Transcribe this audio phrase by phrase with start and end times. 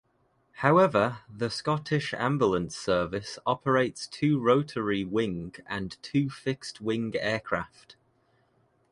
[0.65, 7.95] However the Scottish Ambulance Service operates two rotary wing and two fixed wing aircraft.